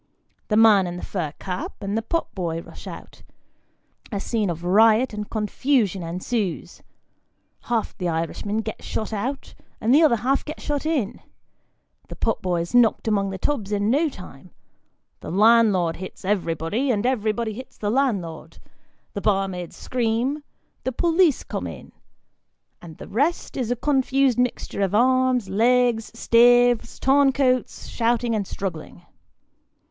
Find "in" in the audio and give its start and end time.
0.87-0.97, 11.07-11.31, 13.71-13.91, 21.67-21.91